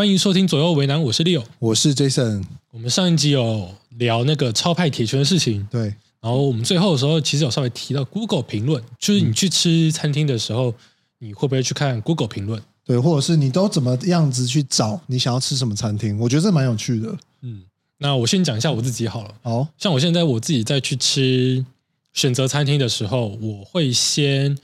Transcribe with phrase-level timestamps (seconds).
[0.00, 1.44] 欢迎收听左右为难，我是 Leo。
[1.58, 10.72] 我是 Jason，我们上一集有聊那个超派铁拳的事情，对，然后我们最后的时候其实有稍微提到 Google 评论，就是你去吃餐厅的时候，
[11.18, 12.62] 你会不会去看 Google 评论？
[12.86, 16.18] 对，或者是你都怎么样子去找你想要吃什么餐厅？
[16.18, 17.14] 我觉得这蛮有趣的。
[17.42, 17.64] 嗯，
[17.98, 19.34] 那我先讲一下我自己好了。
[19.42, 21.62] 好，像我现在我自己在去吃
[22.14, 24.56] 选择餐厅的时候，我会先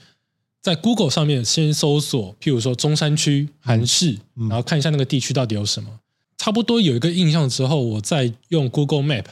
[0.61, 5.99] 在 Google 上面先搜索，譬如说中山区韩式，然后看一下那个地区到底有什么。
[6.37, 9.25] 差不多有一个印象之后，我再用 Google Map，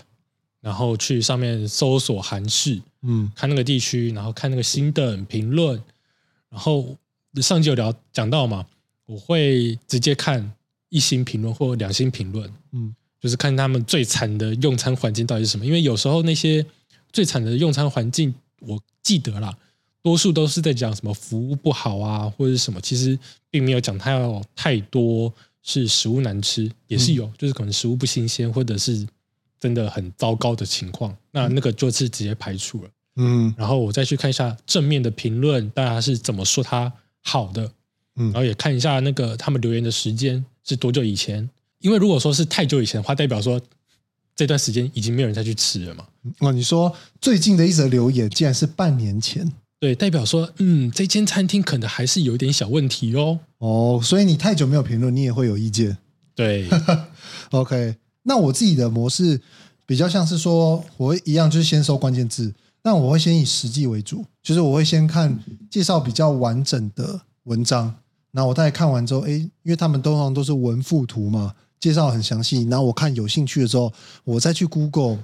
[0.62, 3.32] 然后去上面搜索韩式，嗯。
[3.36, 5.82] 看那个地区，然后看那个新的评论，
[6.50, 6.96] 然后
[7.42, 8.66] 上集有聊讲到嘛，
[9.06, 10.54] 我会直接看
[10.90, 12.96] 一星评论或两星评论，嗯。
[13.22, 15.66] 就是看他们最惨的用餐环境到底是什么。
[15.66, 16.64] 因为有时候那些
[17.12, 19.58] 最惨的用餐环境，我记得啦，
[20.06, 23.18] 多数都是在讲什么服务不好啊，或者是什么，其实
[23.50, 29.04] 并没有讲它有太多是食物难吃，也是有，就是可能食物不新鲜，或者是
[29.60, 32.90] 真的很糟糕的情况，那那个就是直接排除了。
[33.16, 37.72] 嗯然后我再去看一下正面的评论，大家是怎么说它好的，
[38.18, 41.50] 嗯然后也看一下那个他们留言的时间是多久以前。
[41.80, 43.60] 因为如果说是太久以前的话，代表说
[44.36, 46.06] 这段时间已经没有人再去吃了嘛。
[46.42, 49.52] 哦，你说最近的一则留言竟然是半年前
[49.86, 53.38] 对，代表说，嗯，这间餐厅可能还是有一点小问题哦。
[53.60, 55.96] 哦，所以你太久没有评论，你也会有意见。
[56.34, 56.68] 对，
[57.52, 59.40] OK，那我自己的模式
[59.86, 67.94] 比较像是说，我一样就是先搜关键字，但我会先以实际为主，就是我会先看介绍比较完整的文章，
[68.32, 75.20] 然后我大概看完之后，诶，因为他们通常都是文附图嘛，介绍很详细，然后我看有兴趣的时候，我再去 Google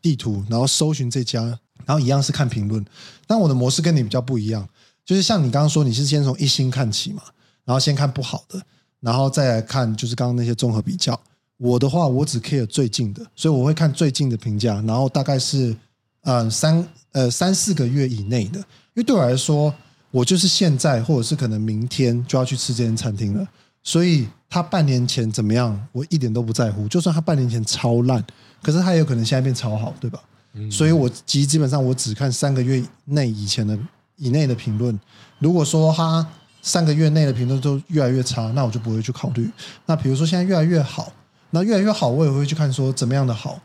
[0.00, 2.84] 地图，然后搜寻这家，然后一样是看评论，
[3.26, 4.68] 但我的模式跟你比较不一样，
[5.04, 7.22] 就是像你刚刚说，你是先从一星看起嘛，
[7.64, 8.60] 然后先看不好的，
[9.00, 11.18] 然后再来看就是刚刚那些综合比较。
[11.58, 15.74] 我的话，我只 care 最近的，所以我会看最近的评价，然后大概是
[16.22, 18.64] 呃三呃三四个月以内的，因
[18.96, 19.72] 为对我来说，
[20.10, 23.48] 我就是现在或者是可能明天就要去吃这间餐厅了，
[23.82, 28.22] 所以他半年前怎么样，我一点都不在乎，就算他半年前超烂，
[28.62, 30.22] 可是他也有可能现在变超好，对吧？
[30.70, 33.78] 所以我基基本上我只看三个月内以前的
[34.16, 34.98] 以内的评论。
[35.38, 36.26] 如果说他
[36.62, 39.48] 三个月内的评论都越来越差，那我就不会去考虑。
[39.86, 41.12] 那比如说现在越来越好，
[41.50, 43.60] 那越来越好，我也会去看说怎么样的好。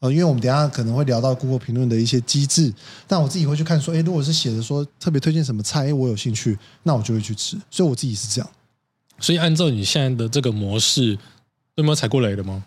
[0.00, 2.72] 呃，因为我们等一下可能会聊到 Google 评论的一些机制，
[3.08, 7.56] 但我自己会去看说，诶，如果是写的说特别推荐什么菜，诶，我有兴趣，那我就会去吃。
[7.70, 8.50] 所以我自己是这样，
[9.18, 11.18] 所以按照你现在的这个模式，
[11.76, 12.62] 有没有踩过雷的吗？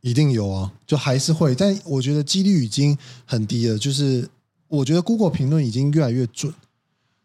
[0.00, 3.78] 一定有啊，就还是会，但我觉得几率已经很低了。
[3.78, 4.28] 就是
[4.68, 6.52] 我觉得 Google 评论已经越来越准，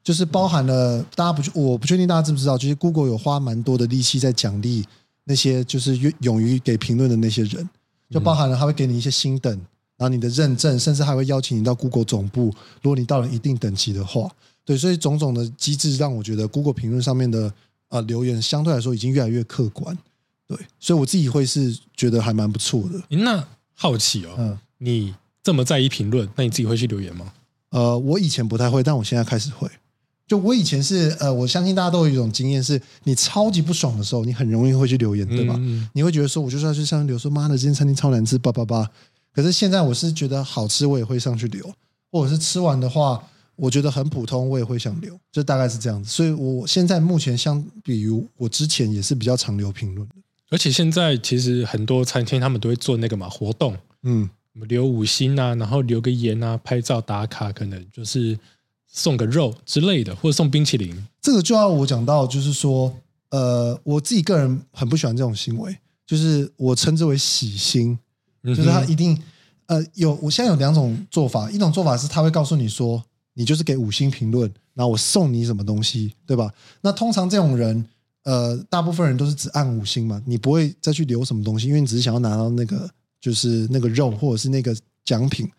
[0.03, 4.85] 就是包含了大家不，我不确定大家知不知道，就是 Google 有花蛮多的力气在奖励
[5.23, 7.69] 那些就是愿勇于给评论的那些人，
[8.09, 9.51] 就包含了他会给你一些星等，
[9.97, 14.29] 然后你的认证，甚至还会邀请你到 Google 总部，如果你到了一定等级的话，
[14.65, 17.53] 对，所以种种的机制让我觉得 Google 评论上面的
[17.89, 19.97] 呃留言相对来说已经越来越客观，
[20.47, 23.00] 对，所以我自己会是觉得还蛮不错的。
[23.09, 25.13] 诶那好奇哦，嗯，你
[25.44, 27.33] 这么在意评论，那你自己会去留言吗？
[27.72, 29.69] 呃，我以前不太会，但我现在开始会。
[30.28, 35.55] 就我以前是呃，我相信大家都有一种经验，是你超级不爽的时候，你很容易会去留言，对吧？
[35.59, 38.89] 嗯你会觉得说，我就是要去上面留说，妈的，这间餐厅超难吃，叭叭叭。
[39.31, 41.72] 可是现在我是觉得好吃，我也会上去留，
[42.11, 43.22] 或者是吃完的话，
[43.55, 46.09] 我觉得很普通，我也会想留，就大概是这样子。
[46.09, 50.16] 所以我现在目前相比于我之前也是比较常留评论的。
[50.55, 54.29] 而且现在其实很多餐厅他们都会做那个嘛活动，嗯，
[54.69, 58.39] 留五星啊，然后留个言啊，拍照打卡，可能就是
[58.88, 60.95] 送个肉之类的，或者送冰淇淋。
[61.21, 62.95] 这个就要我讲到，就是说，
[63.31, 65.77] 呃，我自己个人很不喜欢这种行为，
[66.07, 67.99] 就是我称之为喜星，
[68.41, 69.22] 就就是他一定
[69.66, 76.49] 呃有，我现在有两种做法，一种做法是他会告诉你说，你就是给五星评论，然后我送你什么东西，对吧？
[76.79, 77.85] 那通常这种人，
[78.25, 82.89] 呃，大部分人都是只按五星嘛，你不会再去留什么东西，因为你只是想要拿到那个
[83.22, 85.49] 就是那个肉或者是那个奖品。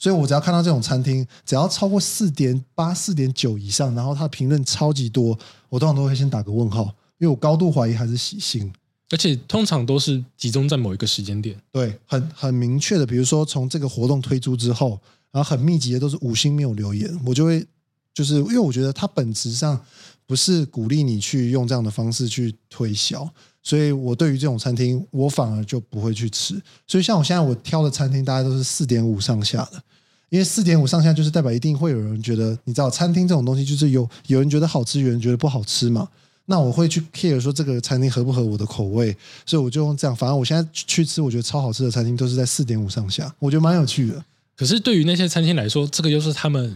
[0.00, 5.36] 所以我只要看到这种餐厅，只要超过四点八、四点九以上，然后他的评论超级多，
[5.68, 6.84] 我通常都会先打个问号，
[7.18, 8.72] 因为我高度怀疑还是喜星。
[9.10, 11.56] 而且通常都是集中在某一个时间点。
[11.72, 15.00] 对，很很明确的，比如说从这个活动推出之后，
[15.32, 17.66] 然后很密集的都是五星没有留言，我就会
[18.12, 19.80] 就是因为我觉得它本质上
[20.28, 23.26] 不是鼓励你去用这样的方式去推销，
[23.62, 26.54] 所以我对于这种餐厅，我反而就不会去吃。
[26.86, 29.82] 所以像我现在我挑的餐厅，大概都是四点五上下的，
[30.28, 36.06] 因为四点五上下就是代表一定会有人觉得，你知道餐厅这种东西就是有有人觉得好吃，有人觉得不好吃嘛。
[36.50, 40.14] 那我会去 care 说这个餐厅合不合我的口味，所以我就用这样。
[40.14, 44.24] 反正我现在去吃，我觉得超好吃的餐厅都是在四点五上下，我觉得蛮有趣的。
[44.56, 46.74] 可是对于那些餐厅来说，这个又是他们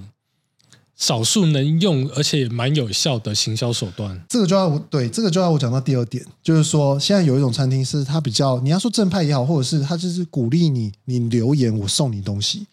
[1.03, 4.25] 少数能用而且蛮有效的行销手段。
[4.29, 12.69] 这个就要我对这个就要我讲到第二点，就是说现在有一种餐厅是它比较你要说正派也好，或者是它就是鼓励你你留言我送你东西，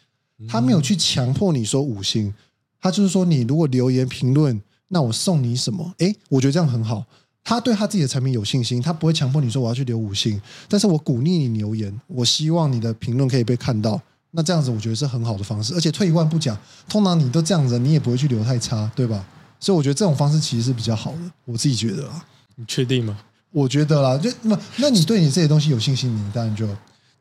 [0.47, 2.31] 他没有去强迫你说五星，
[2.79, 4.61] 他就是说你如果留言评论。
[4.91, 5.93] 那我送你什么？
[5.99, 7.05] 诶，我觉得这样很好。
[7.43, 14.01] 他对他自己的产品有信心，他不会强迫你说我要去留五星，但是我鼓励你留言，我希望你的评论可以被看到。
[14.31, 19.25] 那这样子我觉得是很好的方式，而且退一万步讲，通常你都这样子，你也不会去留太差，对吧？
[19.59, 22.25] 所以我觉得这种方式其实是比较好的，我自己觉得啊。
[22.55, 23.17] 你确定吗？
[23.51, 26.67] 我觉得啦，就那那你对你这些东西有信心，你当然就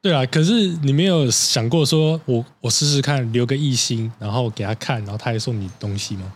[0.03, 0.27] 对啊。
[0.27, 6.33] 可是你没有想过说我我试试看留个一星，然后给他看，然后他还送你东西吗？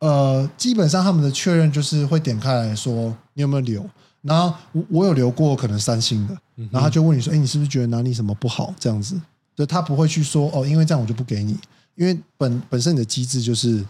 [0.00, 3.88] 呃，基本上他们的确认就是会点开来说你有没有留，
[4.20, 6.36] 然后我我有留过可能三星的，
[6.70, 8.74] 然后他就问你说，哎，你是不是觉得哪里什么不好？
[8.78, 9.18] 这样子，
[9.56, 11.58] 就他不会去说哦，因为这样我就不给你，
[11.94, 13.84] 因为本本身你的机制就是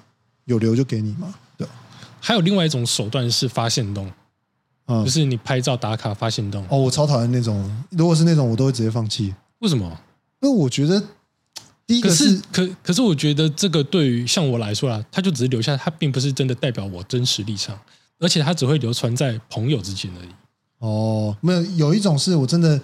[0.44, 1.34] 有留就给你嘛。
[1.56, 1.66] 对，
[2.20, 4.10] 还有另外一种手段是发现洞，
[4.86, 6.64] 嗯，就是你拍照打卡发现洞。
[6.68, 9.34] 哦，我超讨厌那种，如果是那种我都会直接放弃。
[9.60, 9.84] 为什么？
[10.40, 11.02] 因为我觉得。
[11.86, 17.78] 第一个是可可是我觉得这个对于像我来说啦，他就只是留下，他并不是真的代表我真实立场，
[18.18, 20.28] 而且他只会流传在朋友之间而已。
[20.78, 22.80] 哦，没有，有一种是我真的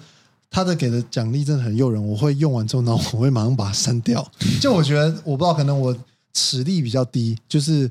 [0.51, 4.29] 他的给的奖励真的很诱人，我会用完之后呢，我会马上把它删掉。
[4.61, 5.97] 就我觉得我不知道，可能我
[6.33, 7.89] 实力比较低，就是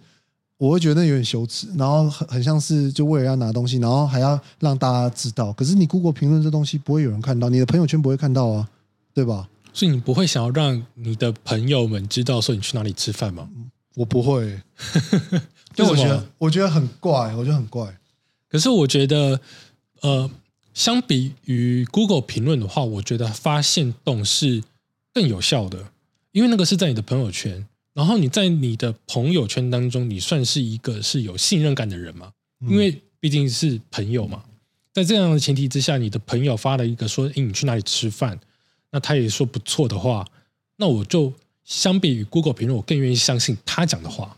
[0.59, 5.53] 我会觉得有点羞耻，然后很很像是就为了要拿东西，然后还要让大家知道。
[5.55, 8.69] 可是你 Google 评论这东西不会有人看到，你的朋友圈不会看到啊，
[9.15, 9.49] 对吧？
[9.73, 13.49] 所以你不会想要让你的朋友们知道说你去哪里吃饭吗？
[13.95, 14.61] 我不会，
[15.75, 17.97] 就我觉得我觉得很怪，我觉得很怪。
[18.49, 19.41] 可是我觉得，
[20.01, 20.31] 呃，
[20.73, 24.63] 相比于 Google 评论的话，我觉得发现动是
[25.13, 25.93] 更有效的，
[26.33, 32.33] 因为那个是在你的朋友圈，然后你在你的朋友圈当中，你算是一个是有信任感的人嘛？
[32.69, 34.45] 因为毕竟是朋友嘛，
[34.93, 38.39] 在这样的前提之下，你的朋友发了一个说：“诶，你去哪里吃饭？”
[38.93, 40.27] 那他也说不错的话，
[40.77, 41.33] 那我就
[41.65, 44.37] 相比于 Google 评论，我更愿意相信他讲的话。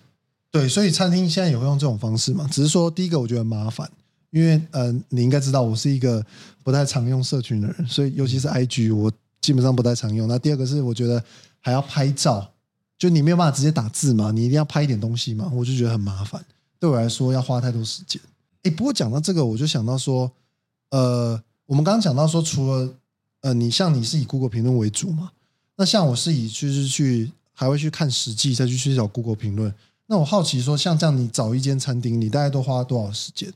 [0.51, 2.47] 对，所以餐厅现在也会用这种方式嘛？
[2.53, 3.91] 只是说，第一个我觉得麻烦，
[4.33, 6.25] 因为呃，你应该知道我是一个
[6.65, 10.27] 不太常用社群的人，所以尤其是 IG，我基本上不太常用。
[10.27, 11.23] 那第二个是我觉得
[11.61, 12.51] 还要拍照，
[12.99, 16.43] 就你没有办法直接打字嘛，你一定要拍一点东西嘛，我就觉得很麻烦，
[16.81, 18.21] 对我来说要花太多时间。
[18.63, 20.33] 哎，不过讲到这个，我就想到说，
[20.91, 22.89] 呃，我们刚刚讲到说，除了
[23.43, 25.33] 呃，你像你是以 Google 评论为主嘛？
[25.77, 29.75] 那像我是以就是去还会去看实际，再去去找 Google 评论。
[30.07, 33.53] 那我好奇说，像这样你找一间餐厅，你大概都花多少时间？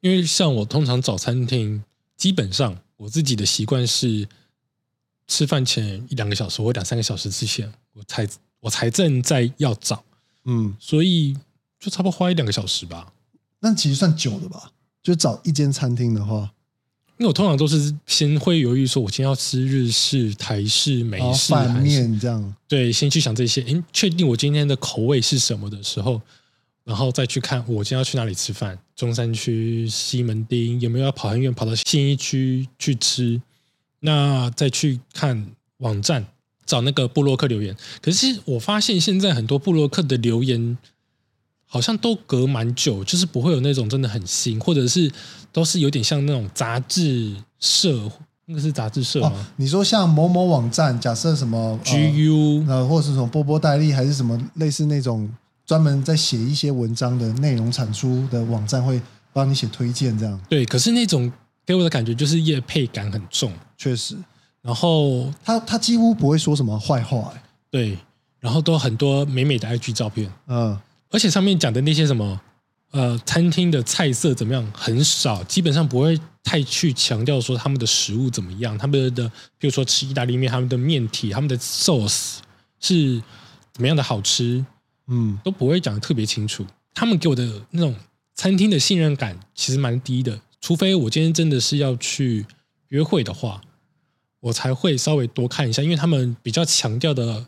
[0.00, 1.82] 因为像我通常找餐厅，
[2.16, 4.28] 基本上我自己的习惯是
[5.26, 8.28] 吃饭前一两个小时或两三个小时之前，我才
[8.60, 10.04] 我才正在要找，
[10.44, 11.36] 嗯，所以
[11.80, 13.12] 就差不多花一两个小时吧。
[13.60, 14.72] 那其实算久的吧？
[15.02, 16.52] 就找一间餐厅的话。
[17.18, 22.54] 因为我通常都是先会犹豫，说我今天要吃日式、台式、美式、饭面这样。
[22.68, 26.20] 对，先去想这些，诶，确定我今天的口味是什么的时候，
[26.86, 33.42] 然后再去看我今天要去哪里吃饭，中山区、西门町有没有要跑很远，跑到信义区去吃？
[34.00, 35.48] 那再去看
[35.80, 36.24] 网站
[36.64, 37.76] 找那个布洛克留言。
[38.00, 40.78] 可是我发现现在很多布洛克的留言。
[41.68, 45.10] 好像都隔蛮久，就是不会有那种真的很新，或者是
[45.52, 48.08] 都是有点像那种杂志社，
[48.44, 49.46] 那个是杂志社吗？
[49.56, 55.28] 你说像某某网站，假设什么 GU，呃，或者是什么波波代理，还是什么类似那种
[55.66, 59.00] 专门在写一些文章的内容产出的网站，会
[59.32, 60.40] 帮你写推荐这样。
[60.48, 61.30] 对，可是那种
[61.66, 64.16] 给我的感觉就是业配感很重，确实。
[64.62, 67.98] 然后他他几乎不会说什么坏话，哎，对，
[68.40, 70.78] 然后都很多美美的 IG 照片，嗯。
[71.08, 72.40] 而且上面讲的那些什么，
[72.90, 82.38] 呃，餐厅的菜色怎么样很少，基本上不会太去强调说他们的食物怎么样，他们的比如说吃意大利面，他们的面体、他们的 sauce
[82.80, 83.22] 是
[83.72, 84.66] 怎么样的好吃，
[85.08, 86.64] 嗯，都不会讲的特别清楚。
[86.94, 87.94] 他们给我的那种
[88.34, 92.46] 餐厅的信任感其实蛮低的，除非我今天真的是要去
[92.88, 93.60] 约会的话，
[94.40, 97.46] 我才会稍微多看一下，因为他们比较强调的，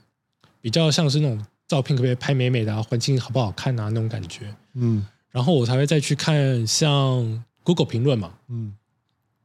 [0.60, 1.44] 比较像是那种。
[1.68, 2.82] 照片可不可以拍美美的啊？
[2.82, 3.90] 环境好不好看啊？
[3.90, 8.72] 那种感觉，嗯，然后我才会再去看像 Google 评论嘛，嗯，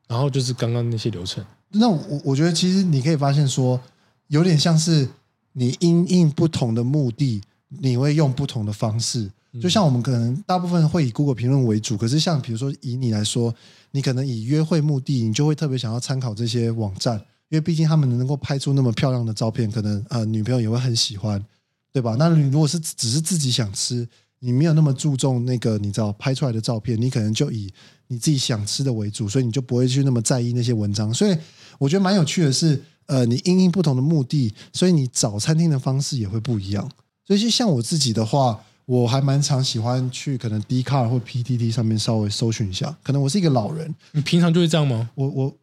[0.08, 1.46] 然后就是刚刚那些流程。
[1.72, 3.78] 那我我觉得其实你可以发现说，
[4.30, 5.10] 有点像是
[5.52, 7.42] 你因应不同的目的，
[7.80, 9.32] 你会用不同的方式。
[9.62, 13.54] 就像我们可能大部分会以 Google 评论为主，可是像比如说以你来说，
[13.92, 17.16] 你可能以约会目的，你就会特别想要参考这些网站，
[17.50, 21.40] 因为毕竟他们能够拍出那么漂亮的照片，可能呃女朋友也会很喜欢，
[21.92, 22.16] 对吧？
[22.18, 24.08] 那你如果是只是自己想吃，
[24.40, 27.72] 你没有那么注重那个你知道拍出来的照片，你可能就以
[28.08, 31.14] 你自己想吃的为主，所以你就不会去那么在意那些文章。
[31.14, 31.38] 所以
[31.78, 36.90] 我觉得蛮有趣的是，呃，你因应不同的目的，所以你找餐厅的方式也会不一样。
[37.28, 38.60] 所以就像我自己的话。
[38.86, 43.96] 我还蛮常喜欢去可能 D 卡或 PTT 上面稍微搜寻一下，可能我是一个老人。
[44.12, 45.10] 你平常就会这样吗？
[45.16, 45.56] 我我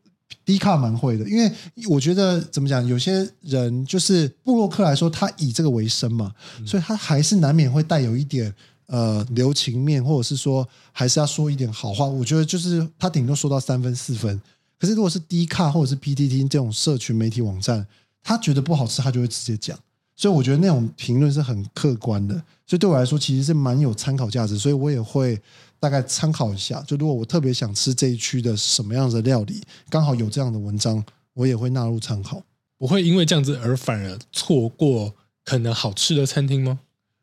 [0.42, 1.52] D 卡蛮会的，因为
[1.86, 6.32] 我觉得怎么讲，有些人就是布洛克来说，他以这个为生嘛，
[6.64, 8.54] 所以他还是难免会带有一点
[8.86, 12.06] 呃留情面，或者是说还是要说一点好话。
[12.06, 14.40] 我觉得就是他顶多说到三分四分，
[14.78, 17.86] 可是如果是 D 卡或者是 PTT 这种社群媒体网站，
[18.22, 19.78] 他觉得不好吃，他就会直接讲。
[20.20, 22.34] 所以我觉得那种评论是很客观的，
[22.66, 25.40] 所以对我来说其实是蛮有参考价值，所以我也会
[25.78, 26.78] 大概参考一下。
[26.82, 32.42] 就如果我特别想吃这一区的什么样的料理，刚好有这样的文章，我也会纳入参考。
[32.76, 36.80] 不会因为这样子而反而错过可能好吃的餐厅吗？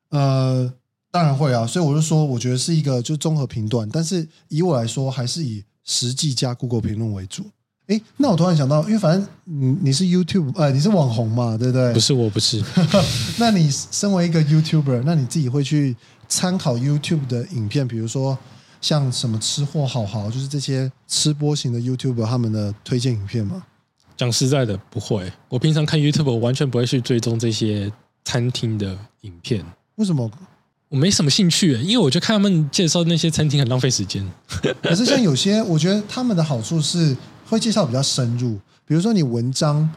[0.10, 0.74] 呃，
[1.12, 1.68] 当然会啊。
[1.68, 7.46] 所以我就说，我觉得是一个就综合评断，但是以我来说，还是以实际加 Google 评论为主。
[7.88, 11.94] 哎，那我突然想到，因为反正你你是 YouTube，呃，你是网红嘛，对不对？
[11.94, 12.62] 不是，我不是。
[13.40, 15.96] 那你身为一个 YouTuber，那你自己会去
[16.28, 18.38] 参考 YouTube 的影片，比如说
[18.82, 23.64] 像什么吃货好好，就是这些吃播型的 YouTuber 他们的推荐影片吗？
[24.18, 25.32] 讲实在的，不会。
[25.48, 27.90] 我平常看 YouTube，我完全不会去追踪这些
[28.26, 29.64] 餐厅的影片。
[29.96, 30.30] 为什么？
[30.90, 34.30] 我没什么兴趣，因为我觉得看他们介绍那些餐厅很浪费时间。
[34.82, 37.16] 可是像有些，我觉得他们的好处是。
[37.50, 39.90] 会介绍比较深入，比如说你文章，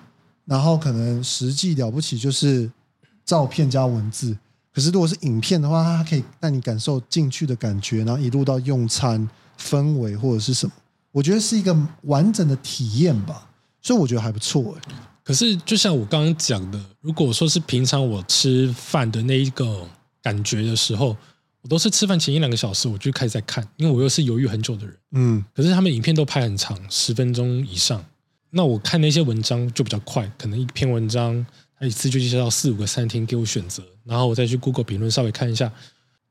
[0.44, 2.70] 然后可能实际了不起就是
[3.24, 4.36] 照片加文字。
[4.72, 9.28] 可是如果是影片的话，它可以带你感受进去的感觉，然后一路到用餐
[9.58, 10.72] 氛围或者是什么，
[11.10, 13.48] 我觉得是一个完整的体验吧。
[13.82, 14.76] 所以我觉得还不错。
[15.24, 19.86] 可是就像我刚刚讲的，如果说是平常我吃饭的那一个
[20.22, 21.16] 感觉的时候。
[21.62, 24.96] 我都是吃饭前一两个小时，我就开始在看，因为我又是犹豫很久的人。
[25.12, 28.04] 嗯，可是他们影片都拍很长，十分钟以上。
[28.50, 31.46] 那我看那些文章就比较快，可能一篇文章
[31.78, 35.70] 他一次就介绍四五个餐厅给我选择，然后我再去 Google 评论稍微看一下。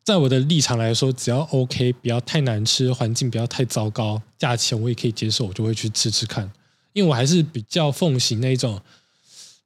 [0.04, 6.52] 在我的立场来说，只要 OK，不要太难吃，环境不要太糟糕，价钱我也可以接受，我就会去吃吃看。
[6.94, 8.82] 因为我还是比较奉行那一种，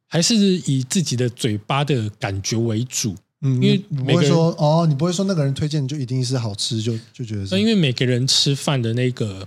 [0.08, 3.16] 还是以自己的嘴巴的感觉为主。
[3.46, 7.60] 嗯，因为不会说哦，你不会说那个人推荐就一定是好吃，就就觉得是。
[7.60, 9.46] 因为每个人吃饭的那个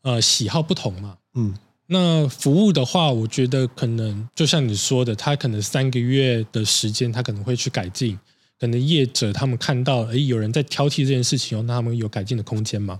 [0.00, 1.18] 呃喜好不同嘛。
[1.34, 1.54] 嗯，
[1.88, 8.18] 那服务的话，我觉得可能就像你说的，他可能三个月的时间，他可能会去改进。
[8.58, 12.98] 可能业者他们看到，哎，有人在挑剔这件事情哦，那他们有改进的空间嘛。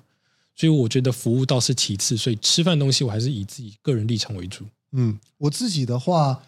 [0.55, 4.67] 所以我觉得服务倒是其次，所以吃饭东西我还是以自己个人立场为主。
[4.93, 6.43] 嗯，我自己的话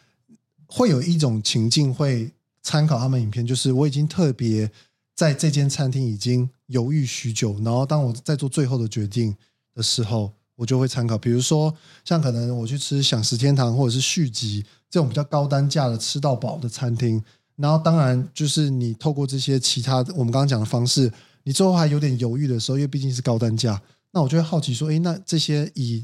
[0.66, 2.30] 会有一种情境会。
[2.62, 4.70] 参考他们影片，就是我已经特别
[5.14, 9.34] 在这间餐厅已经犹豫许久，然后当我在做最后的决定
[9.74, 11.16] 的时候，我就会参考。
[11.16, 11.74] 比如说，
[12.04, 17.22] 像可能我去吃享食天堂或者是续集这种比较高单价的吃到饱的餐厅，
[17.56, 21.12] 然后当然就是你透过这些其他我们刚刚讲的方式，
[21.44, 23.80] 你最后还有点犹豫的时候，因为毕竟是高单价，
[24.12, 26.02] 那我就会好奇说，哎，那这些以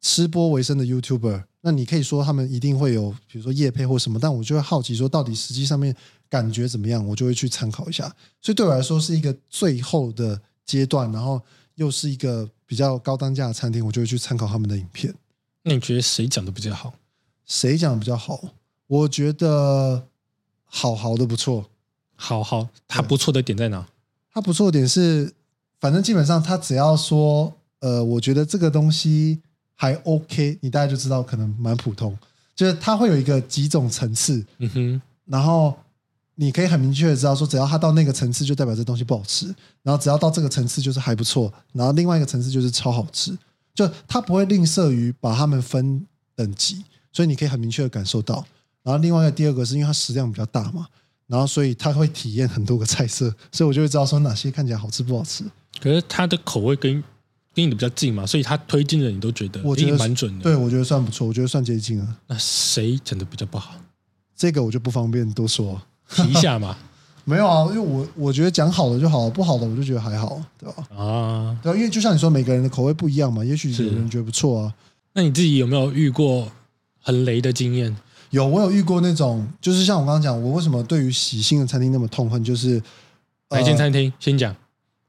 [0.00, 1.44] 吃播为生的 YouTuber。
[1.66, 5.92] 那你可以说他们一定会有，比如说夜配或什么，但我就会好奇说，到底实际上面
[6.28, 8.04] 感觉怎么样，我就会去参考一下。
[8.40, 11.42] 所以对我来说是一个最后的阶段，然后
[11.74, 15.12] 又是一个比较高单价的餐厅，我就会去参考他们的影片。
[15.64, 16.94] 那你觉得谁讲的比较好？
[17.44, 18.40] 谁讲的比较好？
[18.86, 20.06] 我觉得
[20.66, 21.68] 好好的不错，
[22.14, 23.88] 好好他不错的点在哪？
[24.32, 25.34] 他不错的点是，
[25.80, 29.40] 反正基本上他只要说，呃，我觉得这个东西。
[29.76, 32.18] 还 OK，你大概就知道可能蛮普通，
[32.54, 35.72] 就是它会有一个几种层次，嗯哼，然后
[36.34, 39.46] 你可以很明确的知道说，只要它到那个层次，就代表这东西不好吃，
[39.82, 43.36] 然后只要到这个层次就是还不错，然后另外一个层次就是超好吃，
[43.74, 46.04] 就它不会吝啬于把它们分
[46.34, 48.44] 等级，所以你可以很明确的感受到。
[48.82, 50.86] 然后另外一个第二个是因为它食量比较大嘛，
[51.26, 55.44] 然后所以它会体验很多个菜色，所以我就会知道说哪些看起来好吃不好吃。
[55.80, 57.02] 可是它的口味跟
[57.56, 60.42] 跟你的比较近嘛，所以他推荐的你都觉得我觉得蛮准的。
[60.42, 62.06] 对，我觉得算不错，我觉得算接近了。
[62.26, 63.74] 那谁讲的比较不好？
[64.36, 66.76] 这个我就不方便多说，提一下嘛。
[67.24, 70.86] 没有啊，因为我我觉得讲好的就好，不好的我就觉得还好，对吧？
[70.94, 74.74] 啊，对，因为就像你说，每个人的口味不一样嘛，也许有人觉得不错啊。
[75.14, 76.46] 那你自己有没有遇过
[77.02, 77.96] 很雷的经验？
[78.30, 82.80] 有我有遇过那种，就是像我刚刚讲，我为什么对于喜新的餐厅那么痛恨，就是
[83.48, 84.12] 哪一间餐厅？
[84.20, 84.54] 先讲。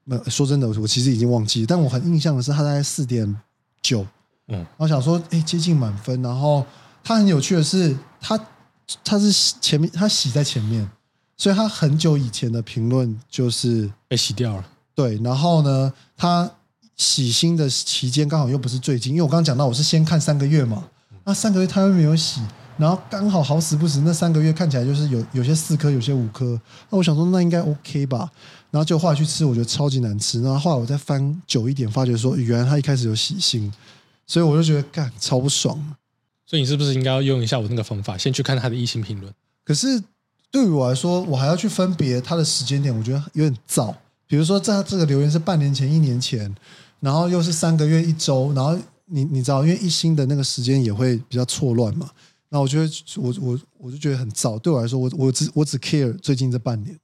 [0.09, 3.35] 没有说真的，我其实已经忘记，但我很印象的是，他大概四点
[3.81, 4.07] 九，
[4.47, 6.21] 嗯，然后想说，哎，接近满分。
[6.21, 6.65] 然后
[7.03, 8.39] 他很有趣的是，他
[9.03, 10.89] 他是前面他洗在前面，
[11.35, 14.65] 所以他很久以前的评论就是被洗掉了。
[14.95, 16.49] 对，然后呢，他
[16.95, 20.85] 洗新的期间刚好又不是最近，因为我刚刚讲到我是先看三个月嘛，
[21.25, 22.39] 那三个月他又没有洗，
[22.77, 28.29] 然后刚好好死不死那三个月看起来就是有有些四颗，有些五颗，那我想说那应该 OK 吧。
[28.69, 30.41] 然后就后来去吃，我觉得超级难吃。
[30.41, 33.72] 然后后来我再翻久一点，发觉说原来他一开始有喜心，
[34.25, 35.96] 所以我就觉得干超不爽。
[36.46, 39.34] 所以你是不是应该要用一下我那个方法，先去看他的一星评论？
[39.63, 40.01] 可是
[40.51, 43.93] 对于我来说，我还要去分别他的时间点，我觉得有点燥。
[44.27, 46.53] 比如说，在这个留言是半年前、一年前，
[47.00, 52.10] 然后又是三个月、一周，然后你你知道，因为一星的那个时间也会比较错乱嘛。
[52.50, 54.58] 那我觉得我我我就觉得很燥。
[54.60, 57.00] 对我来说，我我只我只 care 最近这半年。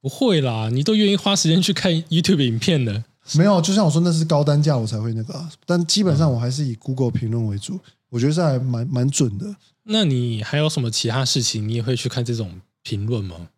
[0.00, 3.04] 不会啦，你都愿意花时间去看 YouTube 影片的。
[3.34, 7.78] 没有，就像我说，那是高单价我才会那个，但基本上我还是以 Google 评论为主。
[8.08, 9.54] 我觉得这还蛮蛮准的。
[9.82, 13.48] 那你还有什么其他事情，你也会去看这种评论吗？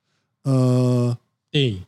[0.43, 1.17] 呃，
[1.51, 1.85] 电影，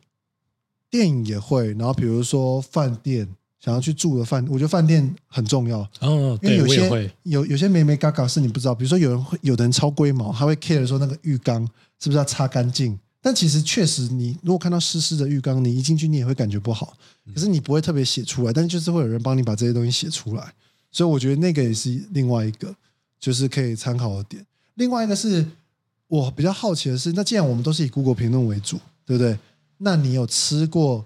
[0.89, 1.73] 电影也会。
[1.73, 5.79] 然后比如说饭店，想要去住的饭，我觉得饭店很重要。
[5.99, 8.75] 哦，因为有些会有有些没没嘎嘎是你不知道。
[8.75, 11.67] 比如说有人会有的人超龟毛，他会 care 说那个浴缸
[11.99, 12.95] 是不是要擦干净。
[13.23, 16.95] 但其实确实，你如果看到湿湿的浴缸，你一进去你也会感觉不好。
[17.33, 20.53] 可是你不会特别写出来，但是就是会有人帮你把这些东西写出来。
[20.91, 22.71] 所以我觉得那个也是另外一个，
[23.19, 24.45] 就是可以参考的点。
[24.75, 25.43] 另外一个是
[26.07, 29.35] 我比较好奇的是，那既然我们都是以 Google 评论为主，对不对？
[29.79, 31.03] 那你有吃过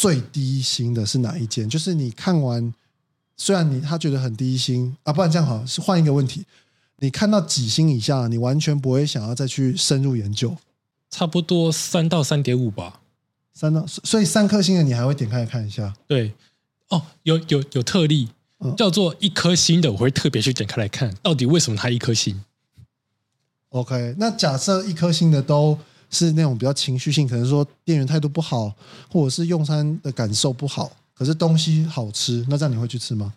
[0.00, 1.68] 最低星的是哪一间？
[1.68, 2.72] 就是你看完，
[3.36, 6.42] 虽然你他觉得很低星啊，不然这样好，是换一个问题，
[7.00, 10.56] 你看到几星以下，你完全不会想要再去深入研究。
[11.10, 13.02] 差不多三到三点五吧，
[13.52, 15.92] 三到所以三颗星的你还会点开来看一下？
[16.06, 16.32] 对，
[16.88, 18.30] 哦，有有有特例，
[18.78, 22.42] 叫做一颗星的，我会特别去点开来看，到底为什么它一颗星
[23.68, 25.78] ？OK，那假设一颗星的都
[26.10, 28.74] 是那种比较情绪性，可能说店员态度不好，
[29.10, 33.32] 或者是用餐的感受不好，可是东西好吃，那这样你会去吃吗？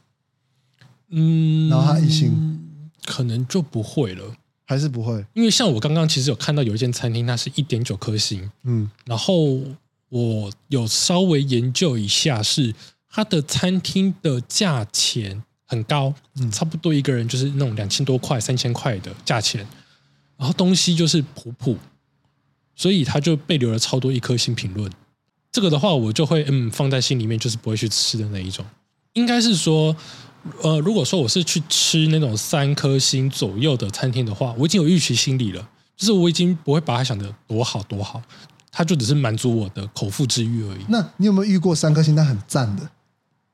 [1.09, 2.59] 嗯，然后他一星，
[3.05, 4.35] 可能就不会了。
[4.65, 9.59] 还是不会，因为像我刚刚其实有看到有一间餐厅，它是一点九颗星，嗯，然后
[10.07, 12.73] 我有稍微研究一下，是
[13.09, 19.67] 它的餐厅的价钱很高，嗯，差不多一个人就是那种两千多块、三千块的价钱，
[20.37, 21.77] 然后东西就是普普，
[22.75, 24.91] 所以他就被留了超多一颗星评论。
[25.51, 28.65] 这个的话，我就会嗯放在心里面，就是不会去吃的那一种，
[29.13, 29.95] 应该是说。
[30.61, 38.21] 呃，如果说我是去吃那种三颗星左右的餐厅的话，我已经有预期心理了，就是我已经不会把它想的多好多好，
[38.69, 40.81] 它就只是满足我的口腹之欲而已。
[40.89, 42.89] 那你有没有遇过三颗星但很赞的？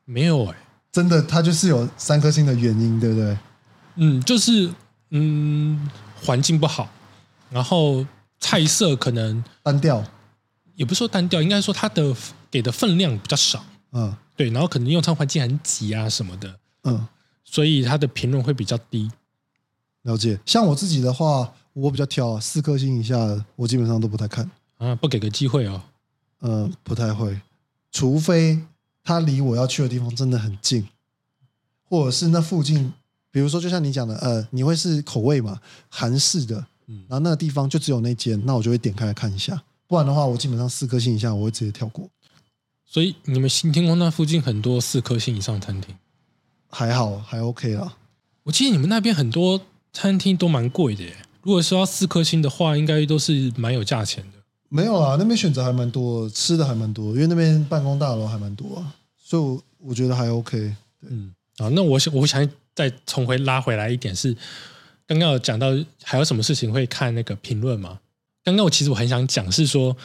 [0.06, 0.56] 没有哎，
[0.92, 3.38] 真的，它就是有三颗星的原因，对不对？
[3.98, 4.74] 嗯，就是
[5.12, 5.88] 嗯，
[6.20, 6.90] 环境不好，
[7.52, 8.04] 然后
[8.40, 10.04] 菜色可能单调，
[10.76, 12.16] 也不是说单调，应该说它的
[12.50, 16.60] 给的分量比较少，嗯，对，然后可能用餐环境很挤啊什么的。
[16.84, 17.08] 嗯，
[17.44, 19.12] 所以他的评论会比较低。
[20.04, 24.50] 了解，像我自己的话，我比较挑四颗星以下的，我基本上都不太看。
[24.78, 25.82] 啊，不给个机会哦。
[26.42, 27.42] 嗯，不太会，
[27.92, 28.58] 除非
[29.04, 30.88] 他离我要去的地方真的很近，
[31.84, 32.94] 或者是那附近，
[33.30, 39.64] 比如说就像你讲的，呃，你会是口味嘛，韩式的，嗯，然后那个地方就只有那间，那我就会点开来看一下。
[39.88, 42.10] 不然的话，我基本上四颗星以下，我会直接跳过。
[42.86, 45.96] 所以你们新天空那附近很多四颗星以上的餐厅。
[46.70, 47.96] 还好，还 OK 啦。
[48.44, 49.62] 我记得你们那边很多
[49.94, 51.16] 餐厅都蛮贵的耶。
[51.42, 54.40] 如果说要四颗星的话，应该都是蛮有价钱的。
[54.70, 60.76] 没有啊，那边选择还蛮多，吃的还蛮多，因为那边办公大楼还蛮多啊，所以我我觉得还 OK。
[61.02, 64.36] 嗯，啊，那我想我想再重回拉回来一点是，
[65.10, 65.68] 刚刚有讲到
[66.04, 68.00] 还有什么事情会看那个评论吗？
[68.46, 69.98] 刚刚我其实我很想讲是说，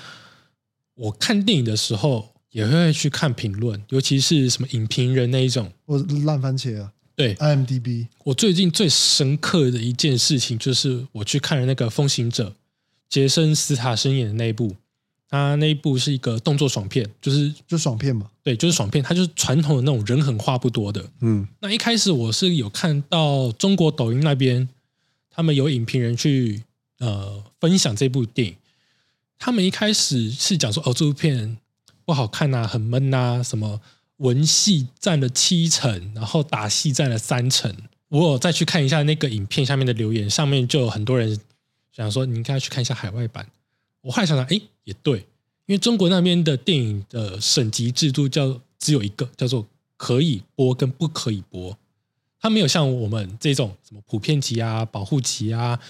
[0.96, 2.34] 我看电影的时候。
[2.54, 6.92] 也会去看评论，尤其是什么影评人那一种，我烂番茄啊。
[7.16, 8.06] 对，IMDB。
[8.22, 12.50] 我最近最深刻的一件事情，就是我去看了那个《风行者》，
[13.08, 14.76] 杰森·斯塔森演的那一部。
[15.28, 18.30] 他那一部是一个动作爽片，就是就爽片嘛。
[18.44, 19.02] 对，就是爽片。
[19.02, 21.04] 他就是传统的那种人狠话不多的。
[21.22, 21.44] 嗯。
[21.58, 24.68] 那一开始我是有看到中国抖音那边，
[25.35, 26.62] 他们有影评人去
[26.99, 28.57] 呃分享这部电影。
[29.38, 31.59] 他们一开始是讲说，哦，这部片。
[32.07, 33.81] 不好看呐，很闷呐，什么
[34.18, 37.75] 文戏占了七成，然后打戏占了三成，
[38.11, 41.40] 我再去看一下那个影片下面的留言，上面就有很多人
[41.97, 43.49] 想说你应该去看一下海外版。
[44.03, 45.20] 我后来想想，哎，也对，
[45.64, 49.66] 因为中国那边的电影的审级制度叫只有一个，叫做
[49.97, 51.79] 可以播跟不可以播，
[52.44, 55.80] 它没有像我们这种什么普遍级啊、保护级啊、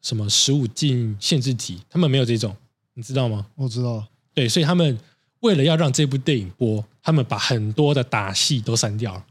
[0.00, 2.54] 什么十五禁限制级，他们没有这种，
[2.94, 3.44] 你知道吗？
[3.56, 4.96] 我知道，对，所以他们
[5.40, 9.24] 为了要让这部电影播，他们把很多的打戏都删掉了。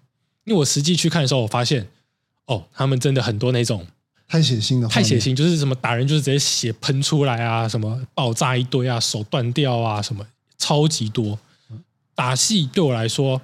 [0.43, 1.87] 因为我实际去看的时候，我发现，
[2.47, 3.87] 哦，他们真的很多那种
[4.27, 10.27] 太血腥的，太血腥，就是什么打人就是直接血喷出来啊，什么爆炸一堆啊，手断掉啊，什么
[10.57, 11.39] 超级多。
[12.13, 13.41] 打戏对我来说，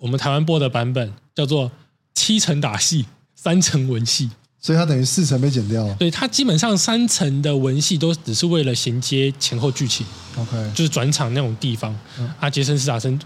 [0.00, 1.70] 我们台湾播的版本叫做
[2.18, 4.28] 七成打戏，三成文戏，
[4.60, 5.94] 所以它等于四层被剪掉了。
[5.94, 10.04] 对，它基本上三层的文戏都只是为了衔接前后剧情
[10.36, 11.96] ，OK，就是转场那种地方。
[12.18, 13.16] 嗯啊，杰森斯坦森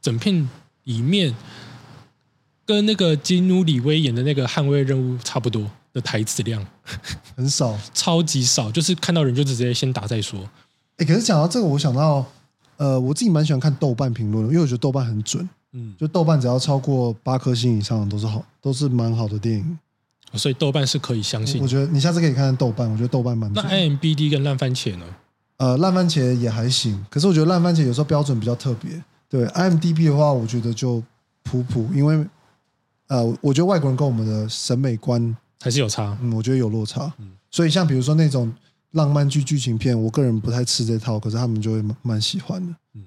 [0.00, 0.48] 整片
[0.84, 1.34] 里面
[2.64, 6.66] 跟那个金努里威演的那个捍卫任务差不多的台词量，
[7.36, 7.78] 很少。
[7.92, 10.40] 超级少，就是看到人就直接先打再说。
[10.96, 12.24] 哎，可是讲到这个，我想到，
[12.78, 15.46] 呃，我自己蛮喜欢看豆瓣评论的，因为我觉得豆瓣很准。
[15.72, 19.78] 嗯，就豆瓣只要超过八颗星以上的都是好，都是蛮好的电影。
[20.34, 21.66] 所以豆瓣是可以相信我。
[21.66, 23.62] 觉得你下次可以看看豆瓣，我觉得豆瓣蛮那。
[23.62, 25.06] IMBD 跟烂番茄呢？
[25.56, 29.02] 呃，烂番茄也还行，可是我觉得烂番茄有时候标准比较特别。
[29.28, 31.02] 对 IMDB 的话，我觉得就
[31.42, 32.24] 普普，因为
[33.08, 36.16] 呃，我觉得外国人跟我们的审美观，还是有差。
[36.22, 37.12] 嗯，我觉得有落差。
[37.18, 38.52] 嗯所以像比如说那种
[38.90, 42.74] 浪漫剧剧情片，我个人不太吃这套，可是他们就会蛮蛮喜欢的。
[42.94, 43.02] 嗯，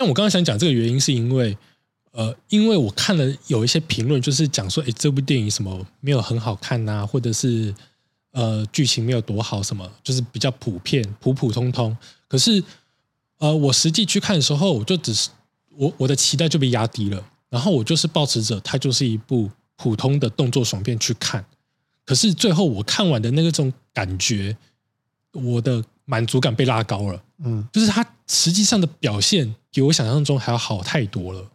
[0.00, 1.56] 那我刚刚想讲这个原因，是因为
[2.16, 7.74] 呃，因为我看了有一些评论，就是讲说，哎，这部电影什么没有很好看呐、或者是
[8.30, 11.96] 呃剧情没有多好，什么就是比较普遍、普普通通。
[12.28, 12.62] 可是
[13.38, 15.28] 呃，我实际去看的时候，我就只是
[15.76, 21.44] 我我的期待就被压低了，然后我就是保持着它就是一部普通的动作爽片去看。
[22.04, 24.56] 可是最后我看完的那种感觉，
[25.32, 27.20] 我的满足感被拉高了。
[27.38, 31.50] 嗯，就是它实际上的表现比我想象中还要好太多了。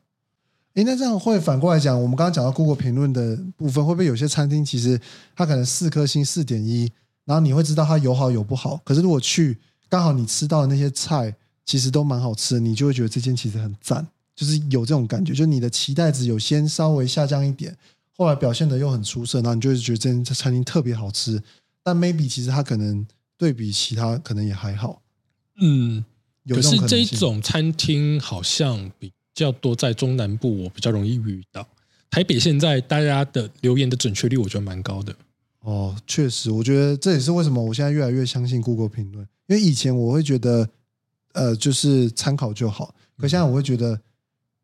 [0.76, 5.00] 诶，那这样会反过来讲，我们刚刚讲到 Google 评论的部分，会不会有些餐厅其实
[5.36, 6.90] 它可能四颗星四点一，
[7.26, 9.58] 然后你会知道它有好有不好，可是如果去
[9.90, 17.76] 刚好你吃到的那些菜其实都蛮好吃的，你就会觉得这间其实很赞，就是有这种感觉，就是你的期待值有先稍微下降一点，
[18.16, 21.42] 后来表现的又很出色，然后你就会觉得这间餐厅特别好吃，
[21.84, 23.06] 但 maybe 其实它可能
[23.38, 25.02] 对比其他可能也还好，
[25.60, 26.06] 嗯，
[26.44, 31.68] 有可是这种餐厅好像比较多在中南部，我比较容易遇到。
[32.12, 35.16] 台北现在大家的留言的准确率，我觉得蛮高的。
[35.62, 40.68] 哦，确实，我觉得这也是为什么我现在越来越相信 Google 评论，因为以前我会觉得，
[41.34, 44.00] 呃，就是参考就好，可现在我会觉得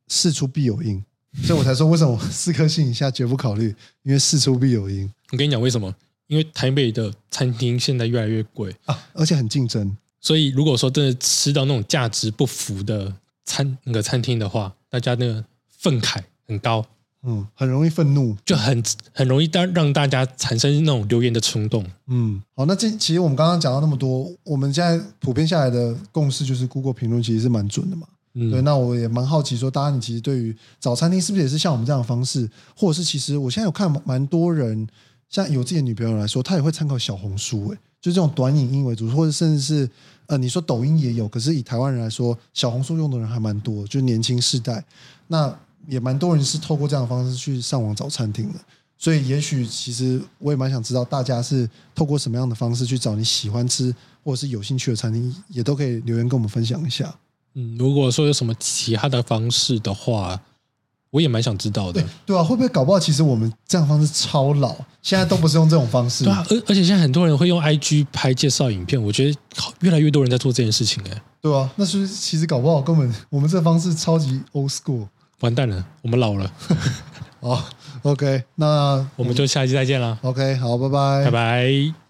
[0.08, 1.04] 事出必有因，
[1.44, 5.94] 所以我才说为什么我四颗星以下绝不考虑，因为事出必有因我跟你讲为什么？
[6.28, 9.96] 因为台北的餐厅现在越来越贵，啊，而且很竞争。
[10.20, 13.14] 所以如果说真的吃到那种价值不符的
[13.46, 16.86] 餐那个餐厅的话，大家那个愤慨很高，
[17.24, 18.36] 嗯，很容易愤怒。
[18.46, 21.86] 就很很容易让让大家产生那种留言的冲动。
[22.08, 28.08] 嗯，好，那这其实我们刚刚讲到那么多，我们现在普遍下来的共识就是 Google 评论其实是蛮准的嘛。
[28.34, 34.88] 嗯，对，那我也蛮好奇，说大家你其实对于找餐厅是不是也是像我们这样的方式，或者是其实我现在有看蛮多人，
[35.30, 39.90] 像有自己的女朋友来说，她也会参考小红书，诶，就这种短影音为主，或者甚至是
[40.28, 44.86] 呃，你说抖音也有，可是以台湾人来说，小红书用的人还蛮多，就年轻世代，
[45.26, 45.52] 那
[45.88, 48.60] 也蛮多人是透过这样的方式去上网找餐厅的。
[48.96, 53.92] 所以，也许其实我也蛮想知道，大家是透过什么样的方式去找你喜欢吃
[54.24, 57.12] 或者是有兴趣的餐厅，也都可以留言跟我们分享一下。
[57.56, 60.40] 嗯，如果说有什么其他的方式的话，
[61.16, 62.06] 我也蛮想知道的对。
[62.26, 66.26] 对啊，会不会搞不好其实我们这样方式超老，现在都不是用这种方式。
[66.26, 75.08] 对啊，而而且现在很多人会用 IG 拍介绍影片，我觉得好越来越多人在做这件事情、哎，对啊，那是不是其实搞不好根本我们这方式超级 old school。
[75.40, 76.52] 完蛋了，我们老了，
[77.40, 77.64] 好，
[78.04, 82.05] OK，那我们就下期再见啦，嗯 OK，好，拜拜，拜拜。